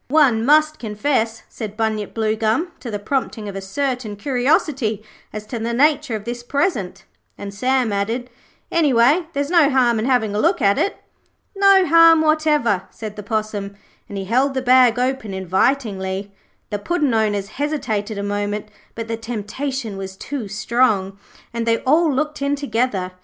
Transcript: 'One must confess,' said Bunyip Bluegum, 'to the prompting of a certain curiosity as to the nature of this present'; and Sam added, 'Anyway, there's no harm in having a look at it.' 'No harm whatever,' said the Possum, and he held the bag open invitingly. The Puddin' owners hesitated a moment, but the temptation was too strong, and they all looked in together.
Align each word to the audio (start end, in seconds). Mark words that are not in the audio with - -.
'One 0.07 0.43
must 0.43 0.79
confess,' 0.79 1.43
said 1.47 1.77
Bunyip 1.77 2.15
Bluegum, 2.15 2.71
'to 2.79 2.89
the 2.89 2.97
prompting 2.97 3.47
of 3.47 3.55
a 3.55 3.61
certain 3.61 4.15
curiosity 4.15 5.03
as 5.31 5.45
to 5.45 5.59
the 5.59 5.75
nature 5.75 6.15
of 6.15 6.23
this 6.23 6.41
present'; 6.41 7.05
and 7.37 7.53
Sam 7.53 7.93
added, 7.93 8.31
'Anyway, 8.71 9.27
there's 9.33 9.51
no 9.51 9.69
harm 9.69 9.99
in 9.99 10.05
having 10.05 10.33
a 10.33 10.39
look 10.39 10.59
at 10.59 10.79
it.' 10.79 10.97
'No 11.55 11.85
harm 11.85 12.21
whatever,' 12.21 12.81
said 12.89 13.15
the 13.15 13.21
Possum, 13.21 13.75
and 14.09 14.17
he 14.17 14.25
held 14.25 14.55
the 14.55 14.63
bag 14.63 14.97
open 14.97 15.35
invitingly. 15.35 16.31
The 16.71 16.79
Puddin' 16.79 17.13
owners 17.13 17.49
hesitated 17.49 18.17
a 18.17 18.23
moment, 18.23 18.69
but 18.95 19.07
the 19.07 19.17
temptation 19.17 19.97
was 19.97 20.17
too 20.17 20.47
strong, 20.47 21.19
and 21.53 21.67
they 21.67 21.77
all 21.83 22.11
looked 22.11 22.41
in 22.41 22.55
together. 22.55 23.11